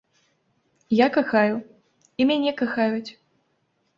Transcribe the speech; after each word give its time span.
Я 0.99 1.07
кахаю, 1.17 1.55
і 2.19 2.27
мяне 2.31 2.51
кахаюць. 2.61 3.11